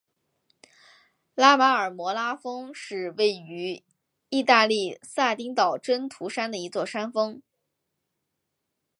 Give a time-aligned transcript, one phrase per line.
[1.35, 3.83] 拉马尔摩拉峰是位于
[4.31, 7.39] 义大利撒丁岛真图山的一座山峰。